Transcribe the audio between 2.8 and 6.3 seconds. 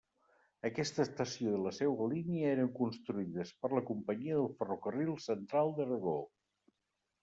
construïdes per la Companyia del Ferrocarril Central d'Aragó.